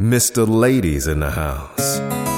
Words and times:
Mr. 0.00 0.48
Ladies 0.48 1.06
in 1.06 1.20
the 1.20 1.30
house. 1.30 2.29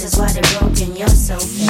Is 0.00 0.16
why 0.16 0.32
they're 0.32 0.42
broken, 0.58 0.96
you're 0.96 1.08
so 1.08 1.38
fake. 1.38 1.68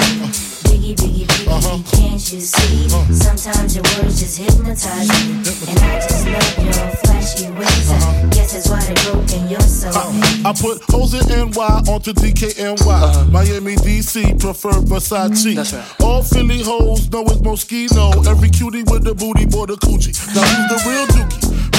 Biggie, 0.71 0.95
biggie, 0.95 1.27
biggie, 1.27 1.49
uh-huh. 1.51 1.83
can't 1.91 2.33
you 2.33 2.39
see? 2.39 2.87
Uh-huh. 2.87 3.13
Sometimes 3.13 3.75
your 3.75 3.83
words 3.83 4.21
just 4.21 4.39
hypnotize 4.39 5.09
me. 5.11 5.43
And 5.67 5.79
I 5.83 5.99
just 5.99 6.27
love 6.31 6.65
your 6.65 6.91
flashy 7.03 7.51
ways. 7.59 7.91
Uh-huh. 7.91 8.29
Guess 8.31 8.55
it's 8.55 8.69
why 8.71 8.79
they're 8.85 9.13
broken, 9.13 9.49
you're 9.49 9.61
so. 9.61 9.91
I 9.91 10.55
put 10.55 10.81
Hoes 10.91 11.15
in 11.15 11.51
NY 11.51 11.83
onto 11.91 12.13
DKNY. 12.13 12.87
Uh, 12.87 12.91
uh-huh. 12.91 13.25
Miami, 13.33 13.75
DC, 13.75 14.39
prefer 14.39 14.79
Versace. 14.79 15.31
Mm-hmm. 15.31 15.57
That's 15.57 15.73
right. 15.73 16.01
All 16.01 16.23
Philly 16.23 16.63
hoes 16.63 17.11
know 17.11 17.23
it's 17.23 17.39
Moschino. 17.43 18.25
Every 18.29 18.51
cutie 18.51 18.85
with 18.85 19.03
the 19.03 19.13
booty, 19.13 19.47
boy, 19.47 19.67
the 19.67 19.75
coochie. 19.75 20.15
Now 20.37 20.47
who's 20.47 20.69
the 20.71 20.89
real 20.89 21.07
dookie? 21.09 21.50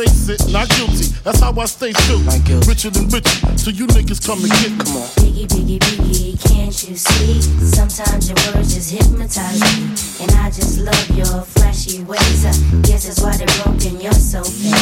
face 0.00 0.28
it, 0.28 0.52
not 0.52 0.68
guilty. 0.70 1.12
That's 1.24 1.40
how 1.40 1.52
I 1.52 1.66
stay 1.66 1.92
true. 1.92 2.20
Richer 2.64 2.90
than 2.90 3.08
rich, 3.08 3.28
so 3.56 3.70
you 3.70 3.86
niggas 3.86 4.24
come 4.24 4.40
and 4.40 4.52
get. 4.60 4.72
Come 4.80 4.96
on. 4.96 5.08
Biggie, 5.20 5.46
biggie, 5.46 5.78
biggie, 5.78 6.32
can't 6.48 6.76
you 6.88 6.96
see? 6.96 7.40
Sometimes 7.76 8.28
your 8.28 8.38
words 8.48 8.74
just 8.74 8.90
hypnotize 8.90 9.60
me. 9.60 10.24
And 10.24 10.30
I 10.40 10.48
just 10.48 10.80
love 10.80 11.06
your 11.10 11.42
flashy 11.42 12.02
ways. 12.04 12.44
I 12.46 12.52
guess 12.82 13.04
that's 13.04 13.20
why 13.20 13.36
they're 13.36 13.54
broken, 13.62 14.00
you're 14.00 14.12
so 14.12 14.42
fake. 14.42 14.72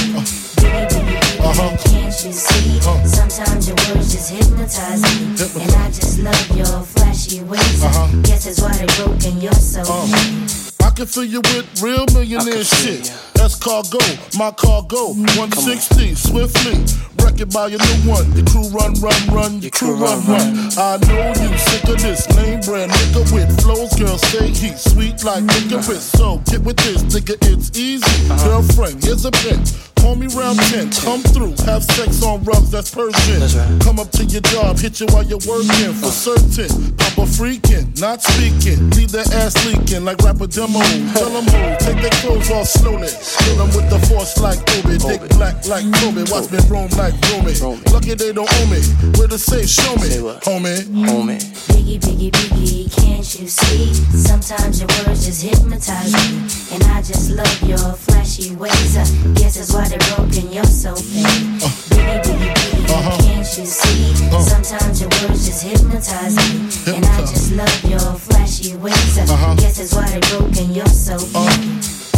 Biggie, 0.62 0.88
biggie, 0.88 1.40
uh-huh. 1.40 1.50
biggie, 1.50 1.74
uh-huh. 1.74 1.76
can't 1.90 2.24
you 2.24 2.32
see? 2.32 2.78
Uh-huh. 2.78 3.06
Sometimes 3.06 3.68
your 3.68 3.76
words 3.88 4.12
just 4.12 4.30
hypnotize 4.30 5.02
me. 5.02 5.34
And 5.62 5.72
I 5.82 5.86
just 5.90 6.18
love 6.20 6.56
your 6.56 6.82
flashy 6.94 7.42
ways. 7.42 7.82
I 7.82 7.88
uh-huh. 7.88 8.22
guess 8.22 8.44
that's 8.44 8.60
why 8.60 8.72
they're 8.76 9.04
broken, 9.04 9.40
you're 9.40 9.52
so 9.52 9.82
fake. 9.84 10.77
I 10.98 11.02
can 11.02 11.06
fill 11.06 11.24
you 11.26 11.40
with 11.54 11.80
real 11.80 12.04
millionaire 12.12 12.64
shit. 12.64 13.14
Escargot, 13.38 14.36
my 14.36 14.50
cargo. 14.50 15.14
160, 15.38 16.16
swiftly. 16.16 16.74
Wreck 17.22 17.38
it 17.38 17.54
by 17.54 17.68
your 17.68 17.78
new 17.78 18.10
one. 18.10 18.26
Your 18.34 18.44
crew 18.46 18.66
run, 18.70 18.94
run, 18.94 19.14
run. 19.30 19.62
Your 19.62 19.70
crew 19.70 19.94
run, 19.94 20.26
run. 20.26 20.58
I 20.76 20.98
know 21.06 21.28
you 21.38 21.56
sick 21.56 21.84
of 21.84 22.02
this 22.02 22.26
name 22.34 22.58
brand 22.66 22.90
nigga 22.90 23.32
with 23.32 23.62
flows. 23.62 23.94
Girl, 23.94 24.18
say 24.18 24.48
he's 24.48 24.80
sweet 24.80 25.22
like 25.22 25.44
nigga 25.44 25.86
with. 25.86 26.02
So 26.02 26.38
get 26.50 26.62
with 26.62 26.78
this, 26.78 27.00
nigga, 27.14 27.36
it's 27.42 27.78
easy. 27.78 28.04
Uh-huh. 28.32 28.48
Girlfriend, 28.48 29.04
here's 29.04 29.24
a 29.24 29.30
bitch. 29.30 29.87
Call 30.00 30.14
me 30.14 30.26
round 30.28 30.58
10, 30.58 30.90
come 31.04 31.20
through, 31.20 31.54
have 31.66 31.84
sex 31.84 32.22
on 32.22 32.42
rugs, 32.44 32.70
that's 32.70 32.94
Persian. 32.94 33.40
That's 33.40 33.54
right. 33.54 33.80
Come 33.80 33.98
up 33.98 34.10
to 34.12 34.24
your 34.24 34.40
job, 34.42 34.78
hit 34.78 35.00
you 35.00 35.06
while 35.10 35.24
you're 35.24 35.42
working, 35.46 35.92
for 35.92 36.10
certain. 36.10 36.96
Papa 36.96 37.26
freaking, 37.26 37.98
not 38.00 38.22
speaking, 38.22 38.90
leave 38.90 39.10
their 39.10 39.26
ass 39.34 39.54
leaking 39.66 40.04
like 40.04 40.18
rapper 40.18 40.46
demo. 40.46 40.80
Tell 41.12 41.30
them 41.30 41.44
who, 41.44 41.60
take 41.82 42.00
their 42.00 42.14
clothes 42.22 42.50
off 42.50 42.68
slowly. 42.68 43.08
Kill 43.08 43.56
them 43.56 43.68
with 43.74 43.90
the 43.90 43.98
force 44.06 44.38
like 44.38 44.58
Obi, 44.78 44.98
dick 44.98 45.28
black 45.36 45.66
like 45.66 45.84
Kobe, 46.00 46.24
watch 46.30 46.50
me 46.50 46.58
roam 46.70 46.88
like 46.96 47.14
Romy. 47.32 47.52
Lucky 47.92 48.14
they 48.14 48.32
don't 48.32 48.48
owe 48.48 48.66
me, 48.70 48.80
where 49.18 49.28
the 49.28 49.38
safe, 49.38 49.68
show 49.68 49.94
me, 49.96 50.22
homie. 50.46 50.84
Homie. 51.08 51.40
Biggie, 51.68 51.98
biggie, 52.00 52.30
biggie, 52.30 52.86
can't 52.96 53.40
you 53.40 53.48
see? 53.48 53.94
Sometimes 54.16 54.80
your 54.80 54.88
words 55.04 55.26
just 55.26 55.42
hypnotize 55.42 56.12
me, 56.12 56.38
and 56.74 56.82
I 56.84 57.02
just 57.02 57.30
love 57.30 57.62
your 57.62 57.92
flashy 57.94 58.54
ways. 58.56 58.96
I 58.96 59.04
guess 59.34 59.56
that's 59.56 59.72
why 59.72 59.87
they 59.88 59.98
broken, 60.14 60.52
you're 60.52 60.64
so 60.64 60.94
fake. 60.94 61.24
Uh, 61.24 62.18
biggie, 62.22 62.54
biggie, 62.54 62.90
uh-huh. 62.90 63.18
can't 63.22 63.58
you 63.58 63.66
see? 63.66 64.28
Uh, 64.30 64.40
Sometimes 64.40 65.00
your 65.00 65.10
words 65.22 65.46
just 65.46 65.64
hypnotize 65.64 66.36
me. 66.36 66.68
Hypnotize. 66.68 66.88
And 66.88 67.06
I 67.06 67.20
just 67.20 67.52
love 67.52 67.84
your 67.84 68.14
flashy 68.18 68.76
ways. 68.76 69.18
Uh-huh. 69.18 69.54
Guess 69.56 69.78
that's 69.78 69.94
why 69.94 70.08
they 70.10 70.20
broken, 70.36 70.74
you're 70.74 70.86
so 70.86 71.16
uh. 71.34 71.97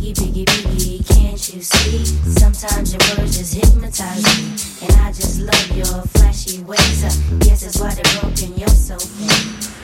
Biggie, 0.00 0.14
biggie, 0.14 0.44
biggie, 0.46 1.08
can't 1.08 1.54
you 1.54 1.60
see? 1.60 2.06
Sometimes 2.06 2.94
your 2.94 3.18
words 3.18 3.36
just 3.36 3.52
hypnotize 3.52 4.24
me. 4.24 4.88
And 4.88 4.96
I 5.02 5.12
just 5.12 5.40
love 5.40 5.76
your 5.76 6.02
flashy 6.14 6.62
ways. 6.62 7.02
Guess 7.40 7.60
that's 7.64 7.78
why 7.78 7.94
they're 7.94 8.20
broken, 8.22 8.56
you're 8.56 8.68
so 8.68 8.98
fake. 8.98 9.79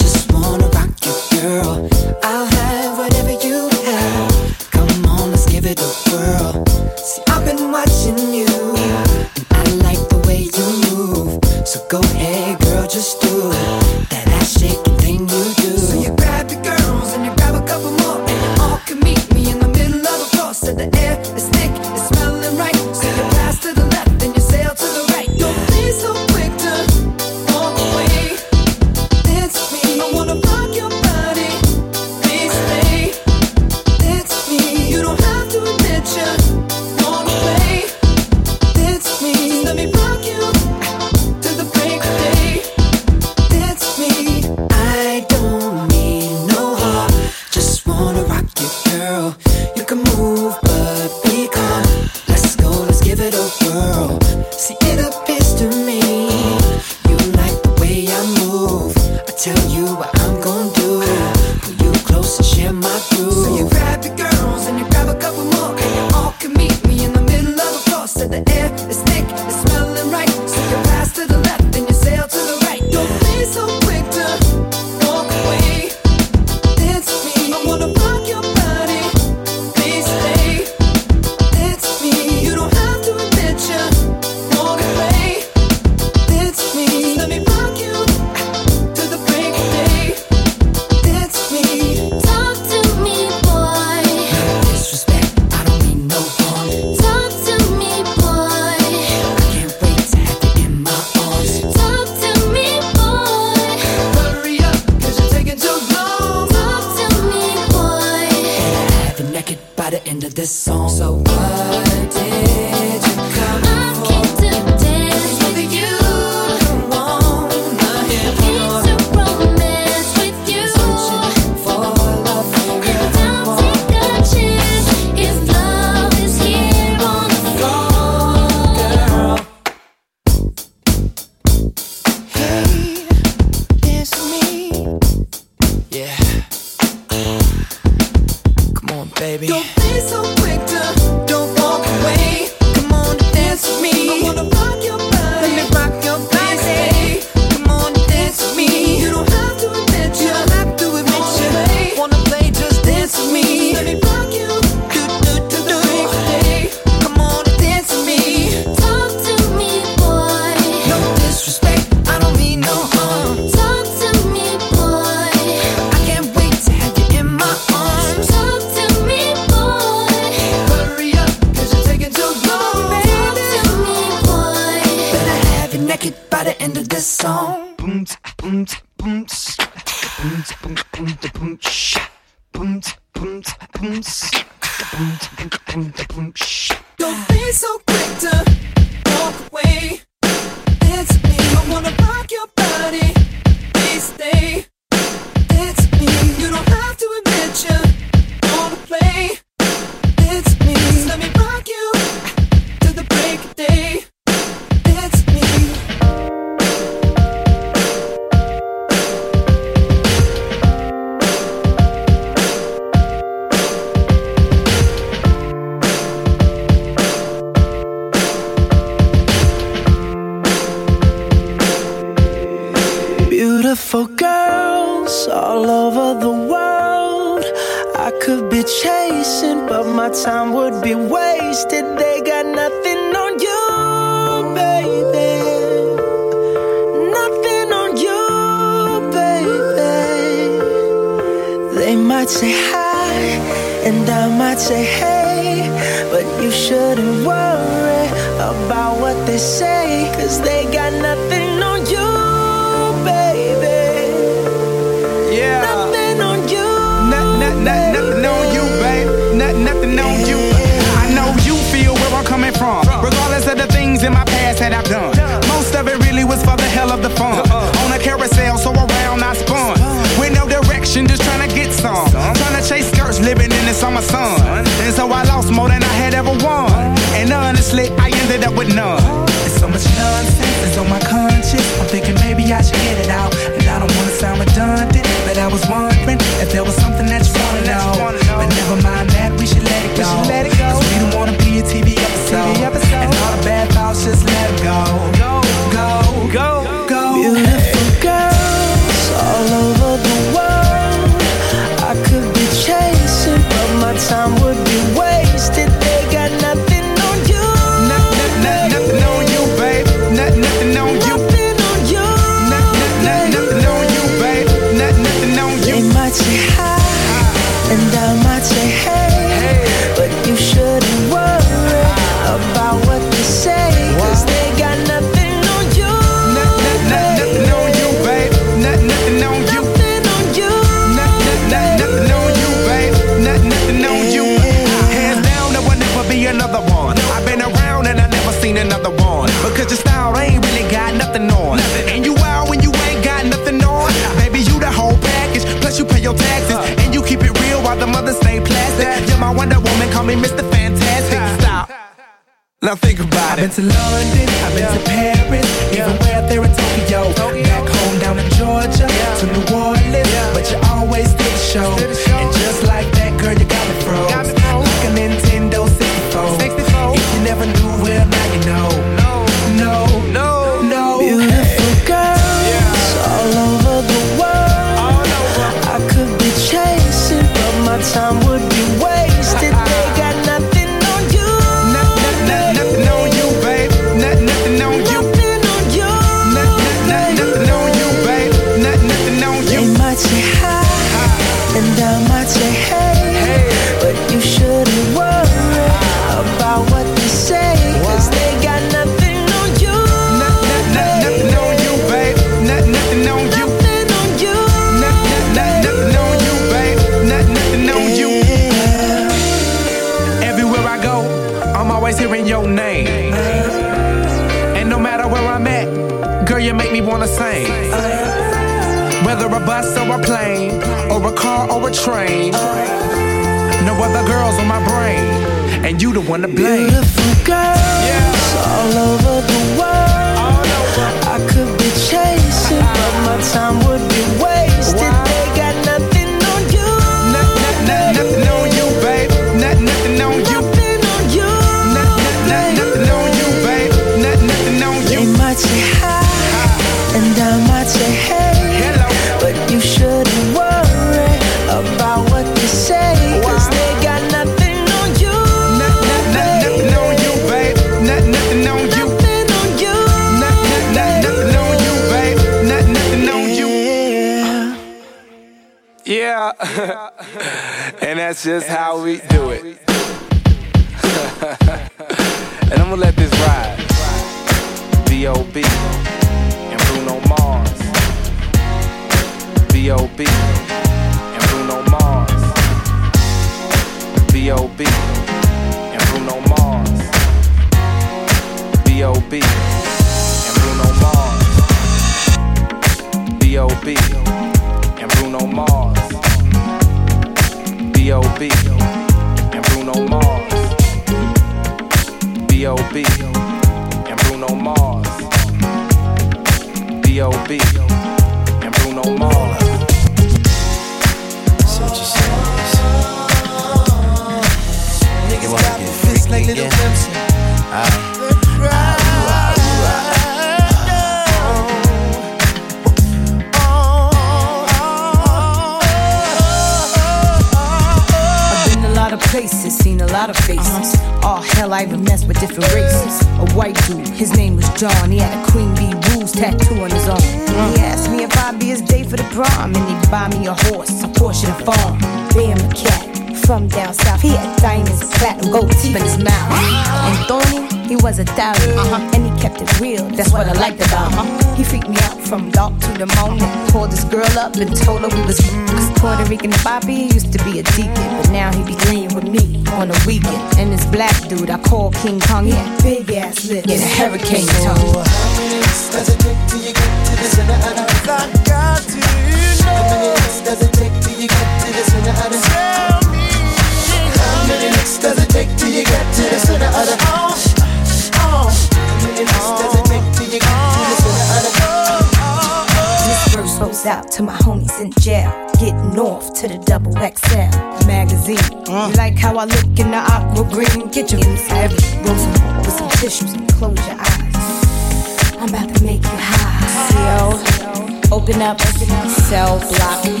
goes 583.60 583.66
out 583.66 583.90
to 583.92 584.02
my 584.02 584.16
homies 584.16 584.60
in 584.60 584.70
jail. 584.80 585.10
Getting 585.38 585.78
off 585.78 586.14
to 586.20 586.28
the 586.28 586.38
double 586.38 586.72
XL 586.72 587.66
magazine. 587.66 588.18
Uh. 588.48 588.68
You 588.68 588.74
like 588.76 588.96
how 588.96 589.16
I 589.16 589.24
look 589.24 589.58
in 589.58 589.70
the 589.70 589.76
aqua 589.76 590.24
green? 590.24 590.68
Get 590.70 590.92
your 590.92 591.00
every 591.30 591.56
rose 591.84 592.06
with 592.46 592.54
some 592.54 592.70
tissues 592.70 593.12
and 593.12 593.28
close 593.34 593.58
your 593.66 593.76
eyes. 593.78 595.16
I'm 595.18 595.28
about 595.28 595.54
to 595.56 595.64
make 595.64 595.82
you 595.82 595.98
high. 595.98 596.40
Yo, 596.86 597.96
open 597.96 598.22
up, 598.22 598.40
open 598.40 598.70
up, 598.70 598.88
cell 598.88 599.38
block 599.38 599.84
eight. 599.84 600.00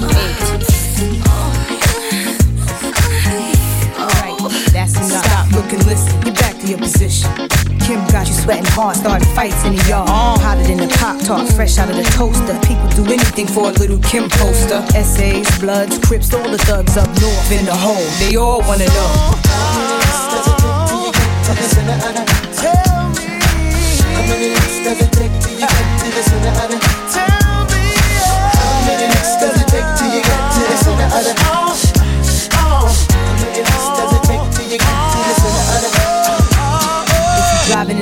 Alright, 3.98 4.72
that's 4.72 4.96
enough. 4.96 5.24
Stop. 5.24 5.39
Look 5.52 5.72
and 5.72 5.84
listen, 5.86 6.20
get 6.20 6.34
back 6.38 6.58
to 6.60 6.66
your 6.66 6.78
position. 6.78 7.30
Kim 7.80 8.06
got 8.08 8.26
you 8.28 8.34
sweating 8.34 8.64
hard, 8.66 8.96
Started 8.96 9.26
fights 9.34 9.64
in 9.64 9.74
the 9.74 9.84
yard. 9.88 10.08
Hotter 10.08 10.62
than 10.62 10.80
a 10.80 10.88
Pop 10.94 11.20
Tart, 11.22 11.48
fresh 11.52 11.78
out 11.78 11.90
of 11.90 11.96
the 11.96 12.04
toaster. 12.14 12.58
People 12.66 12.88
do 12.90 13.04
anything 13.12 13.46
for 13.46 13.70
a 13.70 13.72
little 13.72 13.98
Kim 13.98 14.28
poster. 14.30 14.84
Essays, 14.94 15.48
Bloods, 15.58 15.98
Crips, 15.98 16.32
all 16.32 16.48
the 16.48 16.58
thugs 16.58 16.96
up 16.96 17.08
north 17.20 17.52
in 17.52 17.64
the 17.66 17.74
hole. 17.74 18.06
They 18.20 18.36
all 18.36 18.60
wanna 18.62 18.86
know. 18.86 19.10
Tell 22.54 23.10
me. 23.10 23.26
How 24.14 24.22
many 24.30 24.54
does 24.84 25.00
it 25.02 25.12
take 25.12 25.34
to 25.42 25.50
get 25.58 25.70
to 26.00 26.06
the 26.14 26.22
center? 26.22 26.79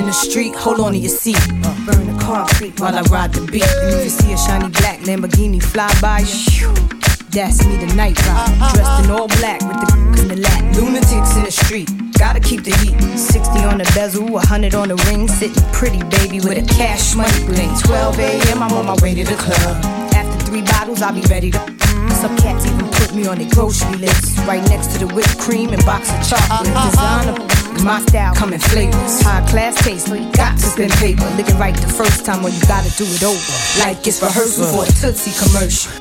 the 0.09 0.13
street, 0.13 0.55
hold 0.55 0.79
on 0.79 0.93
to 0.93 0.97
your 0.97 1.09
seat. 1.11 1.37
Burn 1.85 2.07
the 2.09 2.17
concrete 2.19 2.79
while 2.79 2.97
I 2.97 3.01
ride 3.13 3.31
the 3.31 3.45
beat. 3.45 3.61
And 3.61 3.93
if 3.93 4.03
you 4.05 4.09
see 4.09 4.33
a 4.33 4.37
shiny 4.37 4.69
black 4.81 5.01
Lamborghini 5.01 5.61
fly 5.61 5.85
by 6.01 6.25
that's 7.29 7.63
me, 7.63 7.77
the 7.77 7.93
night. 7.93 8.15
Dressed 8.73 9.05
in 9.05 9.11
all 9.11 9.27
black 9.37 9.61
with 9.61 9.77
the 9.85 10.21
in 10.21 10.27
the 10.29 10.37
lap. 10.41 10.61
Lunatics 10.73 11.37
in 11.37 11.43
the 11.45 11.51
street, 11.51 11.87
gotta 12.17 12.39
keep 12.39 12.63
the 12.63 12.73
heat. 12.81 12.97
60 13.19 13.59
on 13.69 13.77
the 13.77 13.91
bezel, 13.93 14.25
100 14.25 14.73
on 14.73 14.87
the 14.87 14.95
ring. 15.05 15.27
Sitting 15.27 15.61
pretty, 15.71 16.01
baby, 16.09 16.39
with 16.41 16.57
a 16.57 16.65
cash 16.73 17.13
money 17.13 17.45
bling. 17.45 17.69
12 17.77 18.17
a.m., 18.17 18.63
I'm 18.63 18.73
on 18.73 18.87
my 18.87 18.97
way 19.03 19.13
to 19.13 19.23
the 19.23 19.37
club. 19.37 19.77
After 20.17 20.45
three 20.49 20.63
bottles, 20.63 21.03
I'll 21.03 21.13
be 21.13 21.21
ready 21.29 21.51
to. 21.51 21.59
Mm, 21.59 22.11
some 22.13 22.35
cats 22.37 22.65
even 22.65 22.89
put 22.97 23.13
me 23.13 23.27
on 23.27 23.37
the 23.37 23.45
grocery 23.53 23.97
list. 23.97 24.39
Right 24.47 24.63
next 24.69 24.87
to 24.93 25.05
the 25.05 25.13
whipped 25.13 25.37
cream 25.37 25.69
and 25.69 25.85
box 25.85 26.09
of 26.09 26.17
chocolate. 26.25 26.73
Designer 26.73 27.58
my 27.83 28.01
style 28.01 28.35
come 28.35 28.53
in 28.53 28.59
flavors. 28.59 29.21
High 29.21 29.45
class 29.47 29.75
taste, 29.83 30.07
got 30.35 30.57
to 30.57 30.65
spend 30.65 30.91
paper. 30.93 31.25
Lick 31.37 31.47
it 31.47 31.55
right 31.55 31.75
the 31.75 31.87
first 31.87 32.25
time 32.25 32.43
when 32.43 32.53
you 32.53 32.61
gotta 32.67 32.91
do 32.97 33.05
it 33.05 33.23
over. 33.23 33.39
Like 33.79 34.05
it's 34.05 34.21
rehearsal 34.21 34.65
for 34.67 34.83
a 34.83 34.87
Tootsie 34.87 35.31
commercial. 35.39 35.91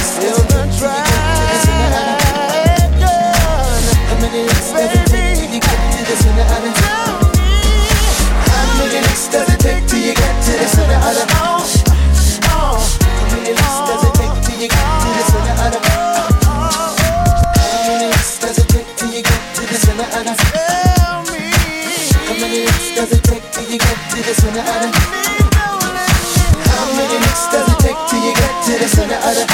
Still 0.00 0.40
the 0.48 0.66
drive 0.78 1.62
done. 3.00 3.82
How 4.08 4.16
many 4.20 4.48
till 5.10 5.52
you 5.52 5.60
get 5.60 5.78
to 5.92 6.00
the 6.08 6.16
center 6.16 6.91
does 23.02 23.18
it 23.18 23.24
take 23.24 23.42
till 23.50 23.68
you 23.68 23.78
get 23.78 23.96
to 24.10 24.16
the 24.22 24.32
center 24.32 24.60
of 24.60 24.64
the 24.64 24.90
How 26.70 26.86
many 26.94 27.18
licks 27.18 27.46
does 27.50 27.68
it 27.68 27.78
take 27.80 27.98
till 28.08 28.22
you 28.22 28.32
get 28.32 28.64
to 28.64 28.78
the 28.78 28.86
center 28.86 29.16
of 29.16 29.34
the 29.34 29.44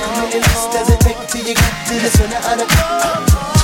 How 0.00 0.16
many 0.16 0.40
licks 0.40 0.66
does 0.72 0.88
it 0.88 1.00
take 1.00 1.28
till 1.28 1.46
you 1.46 1.54
get 1.54 1.86
to 1.88 1.94
the 2.00 2.08
center 2.08 2.36
of 2.38 2.58
the 2.58 3.57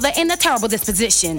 Brother 0.00 0.18
in 0.18 0.30
a 0.30 0.36
terrible 0.36 0.68
disposition. 0.68 1.38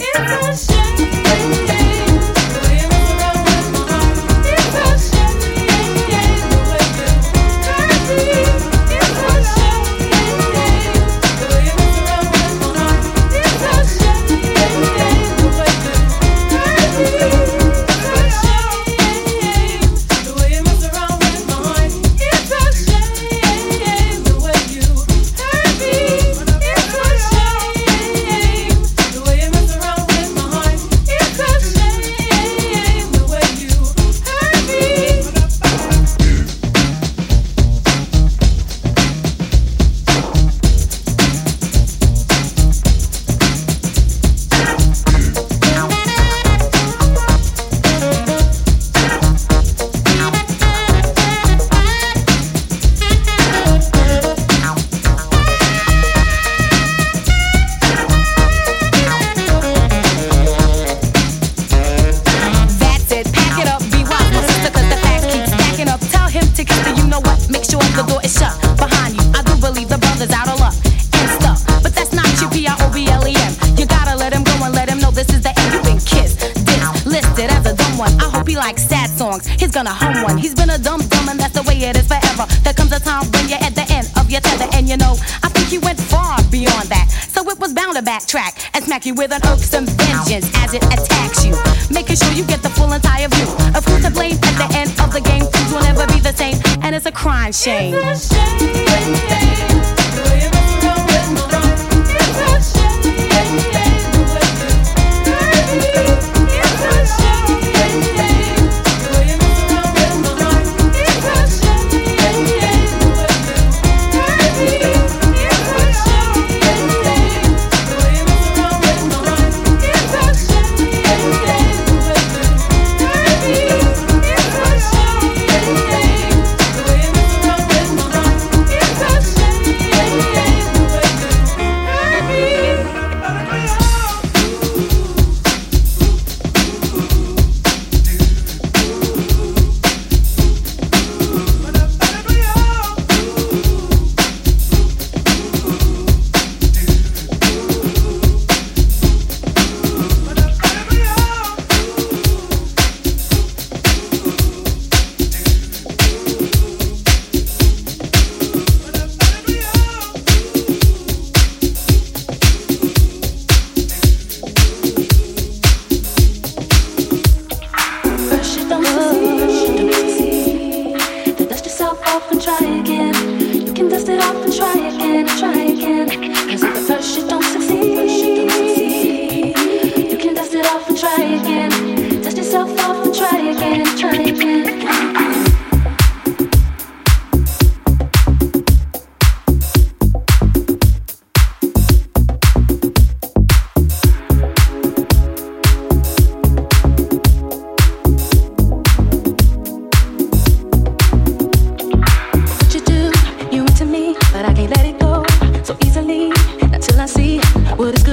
With 89.16 89.32
an 89.32 89.42
irksome 89.46 89.86
vengeance 89.86 89.91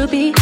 motherfucking 0.08 0.37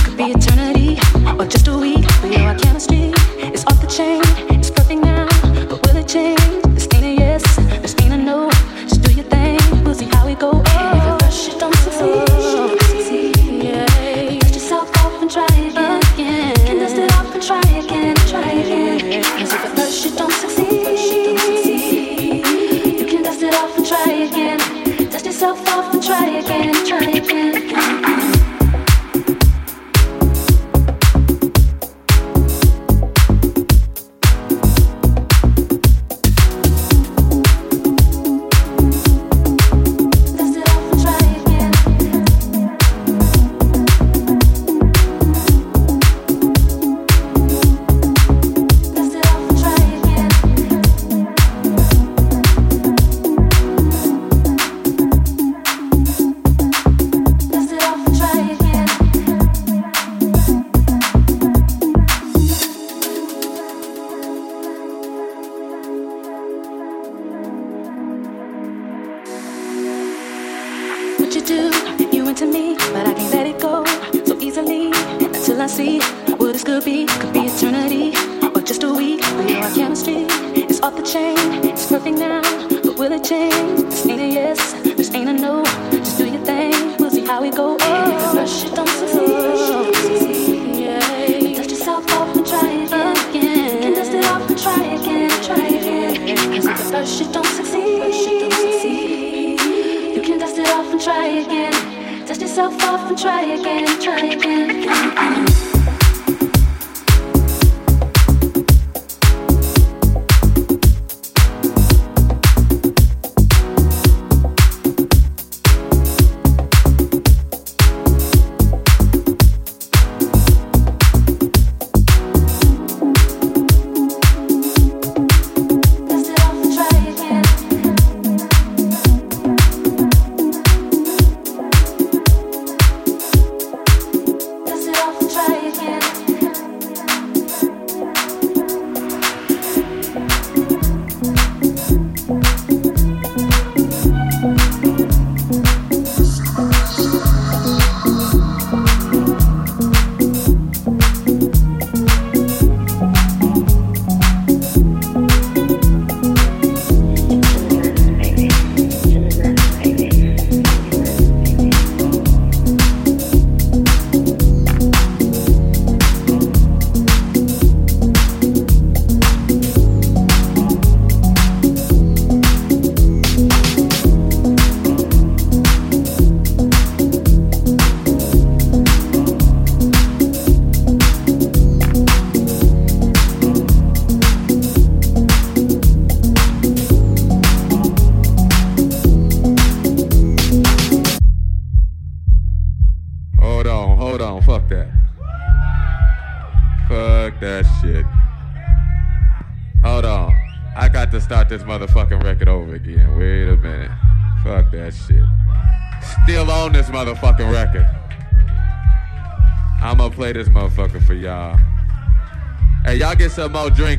Y'all 213.36 213.68
get 213.68 213.95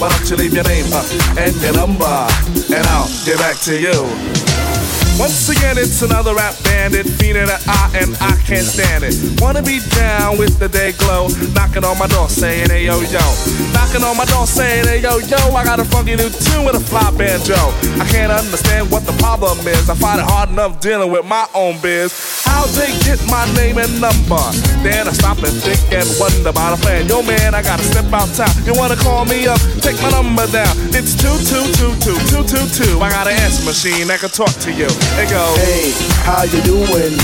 Why 0.00 0.08
don't 0.08 0.30
you 0.30 0.36
leave 0.36 0.54
your 0.54 0.64
name 0.64 0.86
uh, 0.92 1.02
and 1.38 1.54
your 1.62 1.74
number, 1.74 2.04
and 2.04 2.86
I'll 2.88 3.08
get 3.24 3.38
back 3.38 3.56
to 3.62 3.78
you. 3.78 4.47
Once 5.18 5.48
again, 5.48 5.76
it's 5.76 6.00
another 6.02 6.32
rap 6.32 6.54
bandit, 6.62 7.04
feeling 7.18 7.42
an 7.42 7.60
I 7.66 7.90
and 7.98 8.14
I 8.22 8.38
can't 8.46 8.62
stand 8.62 9.02
it. 9.02 9.18
Wanna 9.42 9.62
be 9.62 9.80
down 9.98 10.38
with 10.38 10.60
the 10.60 10.68
day 10.68 10.92
glow, 10.92 11.26
knocking 11.58 11.82
on 11.82 11.98
my 11.98 12.06
door 12.06 12.28
saying, 12.28 12.70
hey 12.70 12.86
yo 12.86 13.00
yo. 13.02 13.18
Knocking 13.74 14.06
on 14.06 14.16
my 14.16 14.24
door 14.26 14.46
saying, 14.46 14.86
hey 14.86 15.02
yo 15.02 15.18
yo, 15.18 15.36
I 15.58 15.64
got 15.64 15.80
a 15.80 15.84
funky 15.84 16.14
new 16.14 16.30
tune 16.30 16.64
with 16.64 16.76
a 16.76 16.80
fly 16.80 17.10
banjo. 17.18 17.58
I 17.98 18.06
can't 18.06 18.30
understand 18.30 18.92
what 18.92 19.06
the 19.06 19.12
problem 19.18 19.58
is, 19.66 19.90
I 19.90 19.96
find 19.96 20.20
it 20.20 20.26
hard 20.26 20.50
enough 20.50 20.78
dealing 20.78 21.10
with 21.10 21.26
my 21.26 21.48
own 21.52 21.82
biz. 21.82 22.14
How'd 22.46 22.70
they 22.78 22.94
get 23.02 23.18
my 23.26 23.42
name 23.58 23.78
and 23.78 24.00
number? 24.00 24.38
Then 24.86 25.08
I 25.08 25.12
stop 25.12 25.42
and 25.42 25.54
think 25.66 25.82
and 25.90 26.06
wonder 26.22 26.48
about 26.48 26.78
a 26.78 26.80
plan. 26.80 27.08
Yo 27.08 27.22
man, 27.22 27.54
I 27.58 27.62
gotta 27.62 27.82
step 27.82 28.06
out 28.14 28.30
town. 28.38 28.54
You 28.62 28.72
wanna 28.78 28.94
call 28.94 29.24
me 29.24 29.48
up? 29.48 29.58
Take 29.82 29.98
my 29.98 30.10
number 30.14 30.46
down. 30.46 30.70
It's 30.94 31.18
2222 31.18 33.02
I 33.02 33.10
got 33.10 33.26
an 33.26 33.34
answer 33.34 33.66
machine 33.66 34.06
that 34.06 34.20
can 34.20 34.30
talk 34.30 34.54
to 34.62 34.70
you. 34.70 34.86
It 35.16 35.30
goes, 35.30 35.56
Hey, 35.56 35.92
how 36.26 36.44
you 36.44 36.60
doing? 36.62 37.14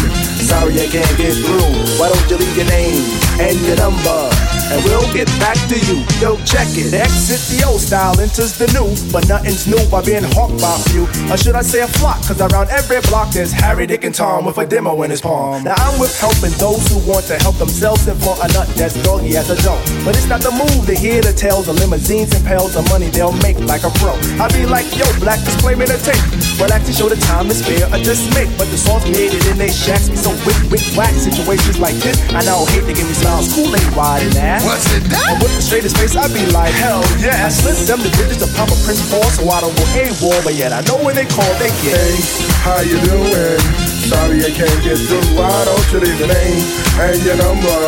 Sorry 0.41 0.75
I 0.81 0.87
can't 0.87 1.17
get 1.19 1.35
through. 1.35 1.99
Why 1.99 2.09
don't 2.09 2.31
you 2.31 2.37
leave 2.39 2.57
your 2.57 2.67
name 2.67 3.05
and 3.41 3.61
your 3.67 3.77
number? 3.77 4.44
And 4.73 4.83
we'll 4.85 5.07
get 5.13 5.29
back 5.39 5.59
to 5.69 5.77
you. 5.77 6.01
Yo, 6.21 6.37
check 6.45 6.69
it. 6.77 6.93
Exit 6.95 7.41
the 7.53 7.65
old 7.67 7.81
style, 7.81 8.19
enters 8.21 8.57
the 8.57 8.67
new. 8.73 8.89
But 9.13 9.29
nothing's 9.29 9.67
new 9.67 9.81
by 9.91 10.03
being 10.03 10.25
hawked 10.25 10.61
by 10.61 10.73
a 10.75 10.81
few. 10.89 11.05
Or 11.29 11.37
should 11.37 11.55
I 11.55 11.63
say 11.63 11.83
a 11.83 11.89
flock? 11.89 12.19
Cause 12.25 12.41
around 12.41 12.71
every 12.71 13.01
block 13.13 13.33
there's 13.33 13.53
Harry, 13.53 13.87
Dick, 13.87 14.05
and 14.05 14.15
Tom 14.15 14.45
with 14.45 14.59
a 14.59 14.67
demo 14.67 15.03
in 15.03 15.11
his 15.11 15.21
palm. 15.21 15.65
Now 15.65 15.75
I'm 15.77 16.01
with 16.01 16.15
helping 16.19 16.53
those 16.57 16.81
who 16.89 16.99
want 17.05 17.27
to 17.27 17.37
help 17.45 17.57
themselves 17.57 18.07
and 18.09 18.19
flaunt 18.23 18.41
a 18.41 18.49
nut 18.53 18.69
that's 18.75 18.97
doggy 19.03 19.37
as 19.37 19.51
a 19.51 19.57
dope. 19.63 19.81
But 20.05 20.17
it's 20.17 20.29
not 20.29 20.41
the 20.41 20.51
move 20.51 20.87
to 20.87 20.95
hear 20.95 21.21
the 21.21 21.33
tales 21.33 21.69
of 21.69 21.77
limousines 21.77 22.33
and 22.35 22.45
pails 22.45 22.77
of 22.77 22.89
money 22.89 23.11
they'll 23.11 23.37
make 23.45 23.59
like 23.61 23.85
a 23.85 23.93
pro. 24.01 24.17
I 24.41 24.49
be 24.49 24.65
like, 24.65 24.89
yo, 24.97 25.05
black 25.21 25.45
disclaimer 25.45 25.87
to 25.87 25.99
tape. 26.01 26.25
Relax 26.57 26.87
to 26.87 26.93
show 26.93 27.09
the 27.09 27.21
time 27.29 27.51
is 27.51 27.61
fair 27.61 27.85
or 27.93 27.99
just 28.01 28.33
make. 28.35 28.49
But 28.57 28.73
the 28.73 28.79
songs 28.79 29.05
created 29.05 29.45
in 29.47 29.59
they 29.59 29.71
shacks 29.71 30.09
be 30.09 30.17
so 30.17 30.31
wick, 30.49 30.57
wick, 30.71 30.85
whack. 30.97 31.13
Situations 31.15 31.79
like 31.79 31.95
this, 32.01 32.17
I 32.33 32.41
now 32.45 32.65
hate 32.73 32.87
to 32.89 32.95
give 32.95 33.07
me 33.07 33.15
smiles. 33.15 33.53
Kool-Aid 33.53 33.97
wide 33.97 34.23
and 34.23 34.37
ass. 34.37 34.54
What's 34.63 34.87
it 34.95 35.03
that? 35.11 35.35
And 35.35 35.43
with 35.43 35.51
the 35.57 35.63
straightest 35.65 35.99
face, 35.99 36.15
I 36.15 36.31
be 36.31 36.47
like, 36.55 36.71
hell 36.79 37.03
yeah. 37.19 37.47
I 37.47 37.51
slip 37.51 37.75
them 37.89 37.99
the 37.99 38.13
digits 38.15 38.39
to 38.45 38.49
pop 38.55 38.71
a 38.71 38.77
Prince 38.87 39.03
Paul 39.11 39.27
so 39.35 39.49
I 39.51 39.59
don't 39.59 39.75
go 39.75 39.83
AWOL. 39.99 40.45
But 40.47 40.55
yet 40.55 40.71
I 40.71 40.87
know 40.87 41.03
when 41.03 41.19
they 41.19 41.27
call, 41.27 41.49
they 41.59 41.73
get. 41.83 41.99
Hey, 41.99 42.15
how 42.63 42.79
you 42.85 43.01
doing? 43.03 43.59
Sorry 44.07 44.39
I 44.45 44.53
can't 44.53 44.81
get 44.85 45.01
through. 45.01 45.25
Why 45.35 45.51
don't 45.65 45.87
you 45.91 45.99
leave 46.05 46.19
your 46.21 46.29
name 46.29 46.63
and 47.03 47.19
your 47.25 47.39
number, 47.41 47.81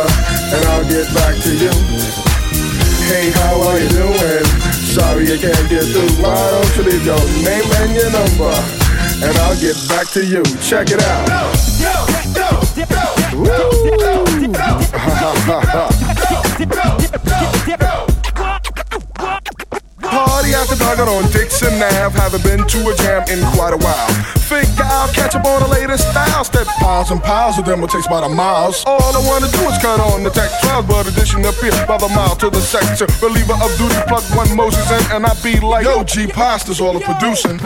and 0.51 0.61
I'll 0.73 0.83
get 0.89 1.07
back 1.13 1.37
to 1.45 1.51
you. 1.55 1.71
Hey, 3.07 3.31
how 3.31 3.61
are 3.69 3.79
you 3.79 3.87
doing? 3.93 4.43
Sorry 4.91 5.29
I 5.29 5.37
can't 5.37 5.69
get 5.69 5.85
through. 5.87 6.09
Why 6.19 6.35
don't 6.35 6.75
you 6.75 6.83
leave 6.89 7.05
your 7.05 7.21
name 7.45 7.69
and 7.79 7.91
your 7.95 8.11
number, 8.11 8.51
and 9.23 9.37
I'll 9.45 9.55
get 9.61 9.77
back 9.87 10.09
to 10.17 10.25
you. 10.25 10.43
Check 10.59 10.89
it 10.91 10.99
out. 11.05 11.27
Party 20.01 20.55
after 20.55 20.77
Slugging 20.87 21.13
on 21.13 21.31
Dixon 21.31 21.73
Ave, 21.73 22.17
haven't 22.17 22.43
been 22.43 22.65
to 22.65 22.89
a 22.89 22.95
jam 22.95 23.21
in 23.29 23.45
quite 23.53 23.73
a 23.73 23.77
while. 23.77 24.07
Think 24.49 24.67
I'll 24.79 25.07
catch 25.13 25.35
up 25.35 25.45
on 25.45 25.61
the 25.61 25.67
latest 25.67 26.09
style. 26.09 26.43
Step 26.43 26.65
piles 26.79 27.11
and 27.11 27.21
piles 27.21 27.59
of 27.59 27.65
them 27.65 27.81
will 27.81 27.87
take 27.87 28.07
about 28.07 28.23
a 28.23 28.29
miles. 28.29 28.83
All 28.87 28.97
I 28.97 29.19
wanna 29.27 29.47
do 29.51 29.61
is 29.69 29.77
cut 29.77 29.99
on 29.99 30.23
the 30.23 30.31
tech 30.31 30.49
trials, 30.61 30.87
but 30.87 31.07
addition 31.07 31.45
appear 31.45 31.69
by 31.85 31.99
the 31.99 32.09
mile 32.09 32.35
to 32.37 32.49
the 32.49 32.61
sector. 32.61 33.05
Reliever 33.23 33.53
of 33.53 33.77
duty, 33.77 33.93
plug 34.07 34.23
one 34.35 34.55
Moses 34.55 34.89
in, 34.89 35.11
and 35.11 35.27
I 35.27 35.35
be 35.43 35.59
like, 35.59 35.85
yo, 35.85 36.03
G 36.03 36.25
Pasta's 36.25 36.81
all 36.81 36.93
the 36.93 37.01
producing. 37.01 37.59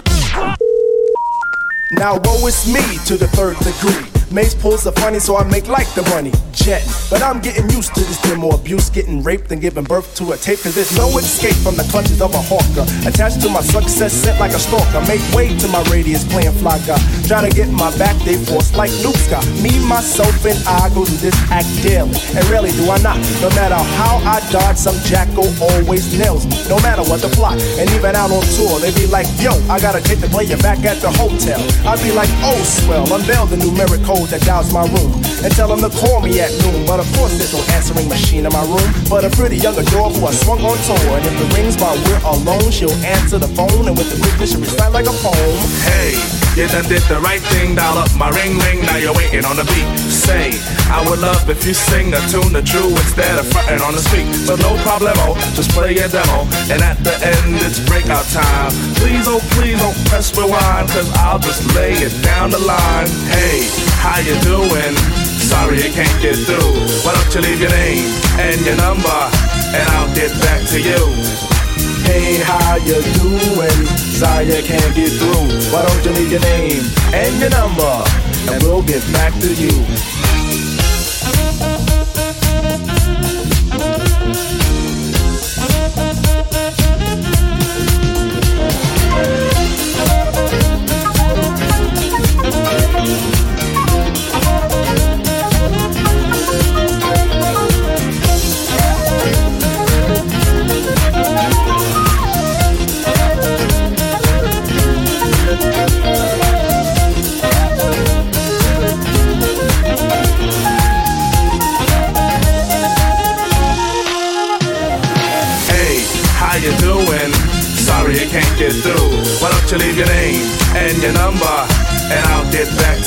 Now 1.94 2.20
woe 2.26 2.46
is 2.46 2.68
me 2.68 2.84
to 3.06 3.16
the 3.16 3.28
third 3.28 3.58
degree. 3.60 4.21
Mace 4.32 4.56
pulls 4.56 4.86
the 4.86 4.94
funny, 4.94 5.20
so 5.20 5.36
I 5.36 5.44
make 5.44 5.68
like 5.68 5.92
the 5.94 6.04
money. 6.08 6.32
Jet. 6.54 6.88
But 7.10 7.22
I'm 7.22 7.42
getting 7.42 7.70
used 7.70 7.94
to 7.96 8.00
this 8.00 8.22
demo 8.22 8.52
abuse, 8.52 8.90
getting 8.90 9.22
raped 9.24 9.52
and 9.52 9.60
giving 9.60 9.84
birth 9.84 10.16
to 10.16 10.32
a 10.32 10.38
tape. 10.38 10.64
Cause 10.64 10.76
there's 10.76 10.96
no 10.96 11.12
escape 11.18 11.56
from 11.60 11.76
the 11.76 11.84
clutches 11.92 12.22
of 12.22 12.34
a 12.34 12.40
hawker. 12.40 12.88
Attached 13.04 13.42
to 13.44 13.50
my 13.50 13.60
success, 13.60 14.14
sent 14.14 14.40
like 14.40 14.52
a 14.52 14.60
stalker. 14.60 15.04
Make 15.04 15.20
way 15.36 15.52
to 15.60 15.68
my 15.68 15.84
radius, 15.92 16.24
playing 16.32 16.56
fly 16.64 16.80
guy. 16.88 16.96
Trying 17.28 17.50
to 17.50 17.54
get 17.56 17.68
my 17.76 17.92
back, 17.98 18.16
they 18.24 18.40
force 18.40 18.72
like 18.76 18.92
Luke's 19.04 19.28
got. 19.28 19.44
Me, 19.60 19.76
myself, 19.84 20.32
and 20.48 20.56
I 20.64 20.88
go 20.96 21.04
through 21.04 21.20
this 21.20 21.36
act 21.52 21.68
daily. 21.84 22.16
And 22.32 22.44
rarely 22.48 22.72
do 22.72 22.88
I 22.88 23.04
not. 23.04 23.20
No 23.44 23.52
matter 23.52 23.80
how 24.00 24.24
I 24.24 24.40
dodge, 24.48 24.80
some 24.80 24.96
jackal 25.04 25.52
always 25.60 26.08
nails 26.16 26.48
me. 26.48 26.56
No 26.72 26.80
matter 26.80 27.04
what 27.04 27.20
the 27.20 27.28
plot. 27.36 27.60
And 27.76 27.92
even 27.92 28.16
out 28.16 28.32
on 28.32 28.48
tour, 28.56 28.80
they 28.80 28.96
be 28.96 29.12
like, 29.12 29.28
yo, 29.44 29.52
I 29.68 29.76
gotta 29.84 30.00
take 30.00 30.24
the 30.24 30.32
player 30.32 30.56
back 30.64 30.80
at 30.88 31.04
the 31.04 31.12
hotel. 31.12 31.60
I'd 31.84 32.00
be 32.00 32.16
like, 32.16 32.32
oh, 32.48 32.64
swell, 32.64 33.04
unveil 33.12 33.44
the 33.48 33.60
numeric 33.60 34.06
code 34.08 34.21
that 34.30 34.42
dials 34.46 34.72
my 34.74 34.86
room. 34.86 35.12
And 35.42 35.50
tell 35.58 35.68
them 35.68 35.82
to 35.82 35.90
call 35.90 36.22
me 36.22 36.40
at 36.40 36.54
noon. 36.62 36.86
But 36.86 37.00
of 37.00 37.10
course, 37.18 37.34
there's 37.38 37.54
no 37.54 37.62
answering 37.74 38.08
machine 38.08 38.46
in 38.46 38.54
my 38.54 38.62
room. 38.70 38.86
But 39.10 39.26
a 39.26 39.30
pretty 39.34 39.58
young 39.58 39.74
adore 39.78 40.14
who 40.14 40.26
I 40.26 40.32
swung 40.32 40.62
on 40.62 40.78
tour. 40.86 41.18
And 41.18 41.26
if 41.26 41.36
the 41.42 41.48
rings 41.58 41.76
while 41.82 41.98
we're 42.06 42.22
alone, 42.22 42.70
she'll 42.70 42.94
answer 43.02 43.40
the 43.40 43.50
phone. 43.58 43.90
And 43.90 43.98
with 43.98 44.14
the 44.14 44.22
quickness, 44.22 44.52
she'll 44.54 44.62
recite 44.62 44.94
like 44.94 45.10
a 45.10 45.16
poem. 45.26 45.58
Hey, 45.90 46.14
you 46.56 46.68
done 46.68 46.84
did 46.92 47.04
the 47.08 47.20
right 47.24 47.40
thing, 47.40 47.76
dial 47.76 47.98
up 47.98 48.12
my 48.18 48.30
ring 48.30 48.60
ring, 48.68 48.84
now 48.84 48.98
you're 48.98 49.16
waiting 49.16 49.46
on 49.46 49.56
the 49.56 49.64
beat. 49.72 49.88
Say, 50.12 50.52
I 50.92 51.00
would 51.08 51.20
love 51.20 51.48
if 51.50 51.64
you 51.66 51.74
sing 51.74 52.12
a 52.14 52.20
tune 52.28 52.52
the 52.52 52.62
true 52.62 52.92
instead 52.92 53.40
of 53.40 53.48
fronting 53.52 53.80
on 53.80 53.96
the 53.96 54.04
street. 54.04 54.28
So 54.44 54.56
no 54.60 54.76
problemo, 54.84 55.32
oh, 55.32 55.54
just 55.56 55.72
play 55.72 55.96
your 55.96 56.12
demo, 56.12 56.44
and 56.68 56.84
at 56.84 57.00
the 57.04 57.16
end 57.24 57.56
it's 57.64 57.80
breakout 57.88 58.28
time. 58.36 58.72
Please, 59.00 59.28
oh 59.32 59.40
please 59.56 59.80
don't 59.80 59.96
press 60.12 60.36
rewind, 60.36 60.92
cause 60.92 61.08
I'll 61.24 61.40
just 61.40 61.64
lay 61.76 61.96
it 61.96 62.14
down 62.24 62.52
the 62.52 62.60
line. 62.60 63.08
Hey, 63.32 63.64
how 64.04 64.20
you 64.20 64.36
doing? 64.44 64.96
Sorry 65.40 65.80
I 65.80 65.90
can't 65.96 66.20
get 66.22 66.36
through. 66.36 66.72
Why 67.08 67.16
don't 67.16 67.32
you 67.32 67.42
leave 67.48 67.62
your 67.64 67.72
name 67.72 68.12
and 68.44 68.60
your 68.68 68.76
number, 68.76 69.20
and 69.72 69.86
I'll 69.96 70.12
get 70.16 70.32
back 70.44 70.68
to 70.76 70.80
you. 70.80 71.51
Hey, 72.12 72.44
how 72.44 72.76
you 72.76 73.00
doing? 73.24 73.88
Sorry 73.96 74.52
I 74.52 74.62
can't 74.62 74.94
get 74.94 75.12
through. 75.14 75.72
Why 75.72 75.82
don't 75.82 76.04
you 76.04 76.12
leave 76.12 76.30
your 76.30 76.42
name 76.42 76.84
and 77.14 77.40
your 77.40 77.50
number, 77.52 78.04
and 78.52 78.62
we'll 78.64 78.84
get 78.84 79.02
back 79.14 79.32
to 79.40 79.48
you. 79.56 80.21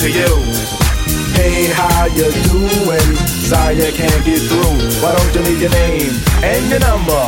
To 0.04 0.10
you. 0.10 0.36
Hey, 1.32 1.72
how 1.72 2.04
you 2.04 2.28
doing? 2.52 3.16
Sorry 3.48 3.80
I 3.80 3.90
can't 3.90 4.24
get 4.24 4.36
through. 4.36 4.76
Why 5.00 5.16
don't 5.16 5.34
you 5.34 5.40
leave 5.48 5.62
your 5.62 5.70
name 5.70 6.12
and 6.44 6.68
your 6.68 6.80
number, 6.80 7.24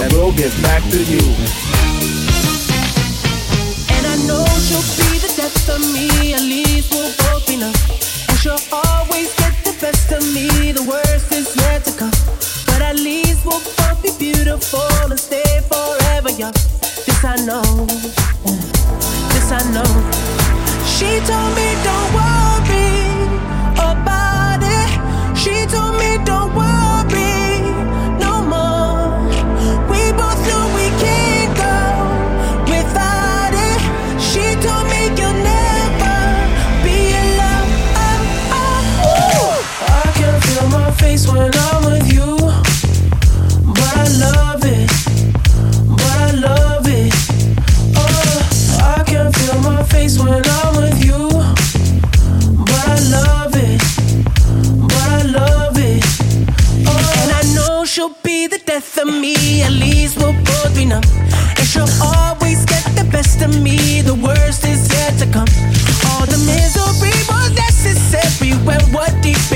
and 0.00 0.10
we'll 0.14 0.32
get 0.32 0.50
back 0.62 0.80
to 0.88 1.04
you. 1.04 1.20
And 3.92 4.04
I 4.08 4.16
know 4.24 4.44
she'll 4.64 4.88
be 4.96 5.20
the 5.20 5.32
death 5.36 5.68
of 5.68 5.80
me, 5.92 6.32
at 6.32 6.40
least 6.40 6.92
we'll 6.92 7.12
both 7.28 7.46
be 7.46 7.58
numb. 7.58 7.76
And 8.28 8.38
she'll 8.40 8.64
always 8.72 9.28
get 9.36 9.52
the 9.64 9.76
best 9.80 10.10
of 10.10 10.24
me, 10.32 10.72
the 10.72 10.84
worst 10.88 11.30
is 11.30 11.54
yet 11.56 11.84
to 11.84 11.92
come. 11.92 12.16
But 12.64 12.80
at 12.80 12.96
least 12.96 13.44
we'll 13.44 13.60
both 13.60 14.00
be 14.02 14.12
beautiful 14.18 14.88
and 15.12 15.20
stay 15.20 15.60
forever 15.68 16.30
young. 16.30 16.56
This 17.04 17.22
I 17.22 17.36
know, 17.44 17.84
this 19.28 19.52
I 19.52 19.60
know. 19.76 20.24
She 20.94 21.18
told 21.26 21.53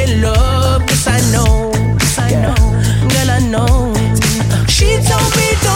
in 0.09 0.22
love. 0.22 0.82
Yes, 0.89 1.06
I 1.06 1.20
know. 1.32 1.70
Yes, 1.74 2.18
I 2.18 2.30
know. 2.43 2.55
Girl, 3.12 3.30
I 3.30 3.40
know. 3.52 3.94
She 4.68 4.97
told 5.09 5.32
me 5.36 5.68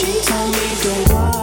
it's 0.00 1.37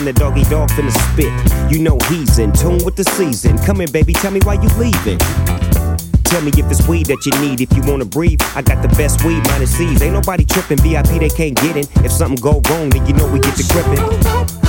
And 0.00 0.06
the 0.06 0.14
doggy 0.14 0.44
dog 0.44 0.70
finna 0.70 0.90
spit. 1.12 1.70
You 1.70 1.78
know 1.78 1.98
he's 2.08 2.38
in 2.38 2.52
tune 2.52 2.82
with 2.86 2.96
the 2.96 3.04
season. 3.04 3.58
Come 3.58 3.82
in, 3.82 3.92
baby, 3.92 4.14
tell 4.14 4.30
me 4.30 4.40
why 4.44 4.54
you 4.54 4.68
leaving. 4.78 5.18
Tell 6.24 6.40
me 6.40 6.50
if 6.56 6.70
it's 6.70 6.88
weed 6.88 7.04
that 7.06 7.26
you 7.26 7.32
need. 7.46 7.60
If 7.60 7.76
you 7.76 7.82
wanna 7.82 8.06
breathe, 8.06 8.40
I 8.54 8.62
got 8.62 8.80
the 8.80 8.88
best 8.96 9.22
weed, 9.24 9.46
minus 9.48 9.76
C's. 9.76 10.00
Ain't 10.00 10.14
nobody 10.14 10.46
tripping. 10.46 10.78
VIP 10.78 11.20
they 11.20 11.28
can't 11.28 11.54
get 11.54 11.76
in. 11.76 11.84
If 12.02 12.12
something 12.12 12.40
go 12.40 12.62
wrong, 12.70 12.88
then 12.88 13.04
you 13.04 13.12
know 13.12 13.30
we 13.30 13.40
get 13.40 13.54
to 13.56 13.64
gripping. 13.74 14.59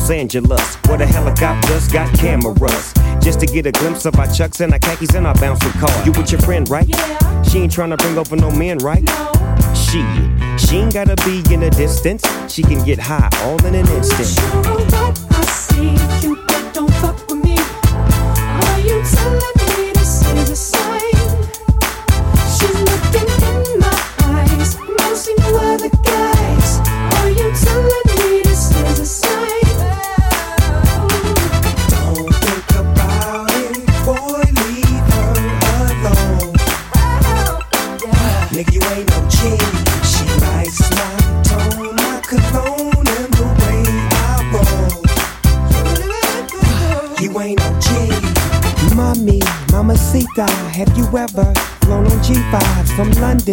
Los 0.00 0.10
Angeles, 0.10 0.76
where 0.86 0.96
the 0.96 1.06
helicopters 1.06 1.86
got 1.88 2.12
cameras. 2.16 2.94
Just 3.20 3.38
to 3.40 3.46
get 3.46 3.66
a 3.66 3.70
glimpse 3.70 4.06
of 4.06 4.18
our 4.18 4.26
chucks 4.32 4.60
and 4.60 4.72
our 4.72 4.78
khakis 4.78 5.14
and 5.14 5.26
our 5.26 5.34
bouncing 5.34 5.72
car. 5.72 5.90
You 6.06 6.12
with 6.12 6.32
your 6.32 6.40
friend, 6.40 6.66
right? 6.70 6.88
Yeah. 6.88 7.42
She 7.42 7.58
ain't 7.58 7.72
trying 7.72 7.90
to 7.90 7.98
bring 7.98 8.16
over 8.16 8.34
no 8.34 8.50
men, 8.50 8.78
right? 8.78 9.02
No. 9.02 9.32
She, 9.74 10.00
she 10.56 10.78
ain't 10.78 10.94
gotta 10.94 11.16
be 11.26 11.42
in 11.52 11.60
the 11.60 11.70
distance. 11.76 12.24
She 12.50 12.62
can 12.62 12.82
get 12.84 12.98
high 12.98 13.28
all 13.42 13.62
in 13.66 13.74
an 13.74 13.86
instant. 13.88 15.19